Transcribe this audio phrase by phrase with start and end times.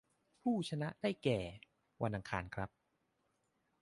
[0.41, 1.39] ผู้ชนะได้แก่
[2.01, 2.69] วันอังคารครับ